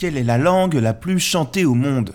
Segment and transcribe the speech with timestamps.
[0.00, 2.14] Quelle est la langue la plus chantée au monde?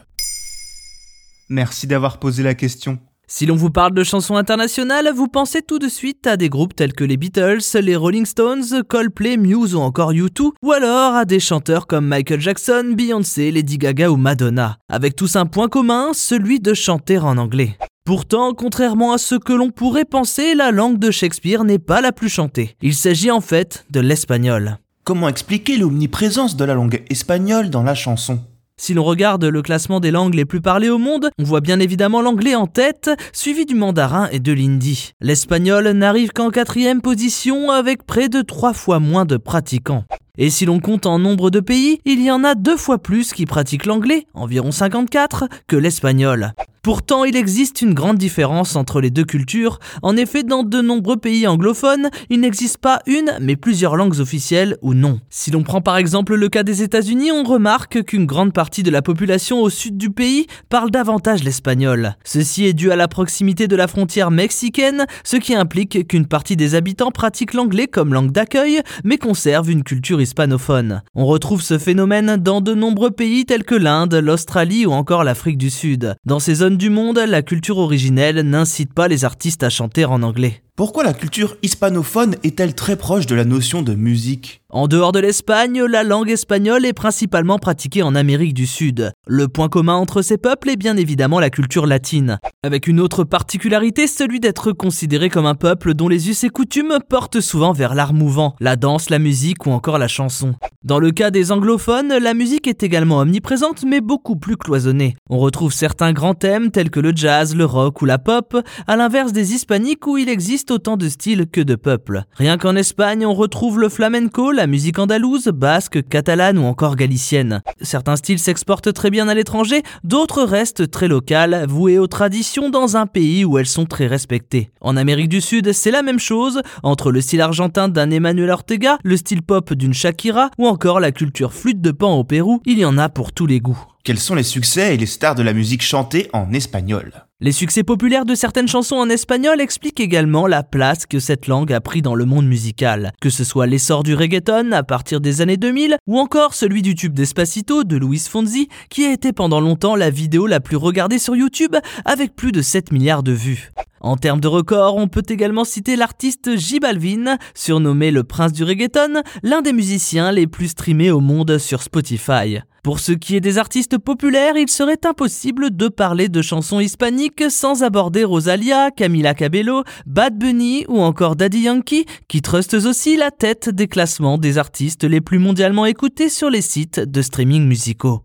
[1.50, 2.98] Merci d'avoir posé la question.
[3.28, 6.76] Si l'on vous parle de chansons internationales, vous pensez tout de suite à des groupes
[6.76, 11.26] tels que les Beatles, les Rolling Stones, Coldplay, Muse ou encore U2, ou alors à
[11.26, 16.14] des chanteurs comme Michael Jackson, Beyoncé, Lady Gaga ou Madonna, avec tous un point commun,
[16.14, 17.78] celui de chanter en anglais.
[18.04, 22.12] Pourtant, contrairement à ce que l'on pourrait penser, la langue de Shakespeare n'est pas la
[22.12, 22.76] plus chantée.
[22.82, 24.80] Il s'agit en fait de l'espagnol.
[25.06, 28.40] Comment expliquer l'omniprésence de la langue espagnole dans la chanson?
[28.76, 31.80] Si l'on regarde le classement des langues les plus parlées au monde, on voit bien
[31.80, 35.12] évidemment l'anglais en tête, suivi du mandarin et de l'hindi.
[35.22, 40.06] L'espagnol n'arrive qu'en quatrième position avec près de trois fois moins de pratiquants.
[40.40, 43.32] Et si l'on compte en nombre de pays, il y en a deux fois plus
[43.32, 46.54] qui pratiquent l'anglais, environ 54, que l'espagnol.
[46.86, 49.80] Pourtant, il existe une grande différence entre les deux cultures.
[50.04, 54.78] En effet, dans de nombreux pays anglophones, il n'existe pas une, mais plusieurs langues officielles
[54.84, 55.20] ou non.
[55.32, 58.92] Si l'on prend par exemple le cas des États-Unis, on remarque qu'une grande partie de
[58.92, 62.18] la population au sud du pays parle davantage l'espagnol.
[62.24, 66.56] Ceci est dû à la proximité de la frontière mexicaine, ce qui implique qu'une partie
[66.56, 71.02] des habitants pratique l'anglais comme langue d'accueil, mais conserve une culture hispanophone.
[71.16, 75.58] On retrouve ce phénomène dans de nombreux pays tels que l'Inde, l'Australie ou encore l'Afrique
[75.58, 76.16] du Sud.
[76.26, 80.24] Dans ces zones du monde, la culture originelle n'incite pas les artistes à chanter en
[80.24, 80.62] anglais.
[80.76, 84.62] Pourquoi la culture hispanophone est-elle très proche de la notion de musique?
[84.70, 89.14] En dehors de l'Espagne, la langue espagnole est principalement pratiquée en Amérique du Sud.
[89.26, 93.24] Le point commun entre ces peuples est bien évidemment la culture latine, avec une autre
[93.24, 97.96] particularité, celui d'être considéré comme un peuple dont les us et coutumes portent souvent vers
[97.96, 100.56] l'art mouvant, la danse, la musique ou encore la chanson.
[100.86, 105.16] Dans le cas des anglophones, la musique est également omniprésente mais beaucoup plus cloisonnée.
[105.32, 108.96] On retrouve certains grands thèmes tels que le jazz, le rock ou la pop, à
[108.96, 112.22] l'inverse des hispaniques où il existe autant de styles que de peuples.
[112.36, 117.64] Rien qu'en Espagne, on retrouve le flamenco, la musique andalouse, basque, catalane ou encore galicienne.
[117.82, 122.96] Certains styles s'exportent très bien à l'étranger, d'autres restent très locales, vouées aux traditions dans
[122.96, 124.70] un pays où elles sont très respectées.
[124.82, 129.00] En Amérique du Sud, c'est la même chose, entre le style argentin d'un Emmanuel Ortega,
[129.04, 132.78] le style pop d'une Shakira ou encore la culture flûte de pan au Pérou, il
[132.78, 133.82] y en a pour tous les goûts.
[134.04, 137.14] Quels sont les succès et les stars de la musique chantée en espagnol?
[137.40, 141.72] Les succès populaires de certaines chansons en espagnol expliquent également la place que cette langue
[141.72, 145.40] a pris dans le monde musical, que ce soit l'essor du reggaeton à partir des
[145.40, 149.62] années 2000 ou encore celui du tube Despacito de Luis Fonsi qui a été pendant
[149.62, 153.72] longtemps la vidéo la plus regardée sur YouTube avec plus de 7 milliards de vues.
[154.06, 158.64] En termes de records, on peut également citer l'artiste J Balvin, surnommé le prince du
[158.64, 162.60] reggaeton, l'un des musiciens les plus streamés au monde sur Spotify.
[162.84, 167.46] Pour ce qui est des artistes populaires, il serait impossible de parler de chansons hispaniques
[167.50, 173.32] sans aborder Rosalia, Camila Cabello, Bad Bunny ou encore Daddy Yankee, qui trustent aussi la
[173.32, 178.25] tête des classements des artistes les plus mondialement écoutés sur les sites de streaming musicaux.